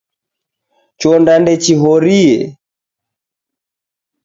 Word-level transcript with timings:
Chonda 0.99 1.33
ndechihorie. 1.41 2.37